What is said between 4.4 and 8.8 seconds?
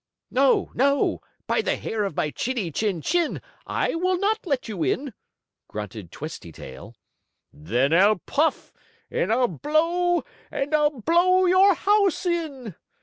let you in!" grunted Twisty Tail. "Then I'll puff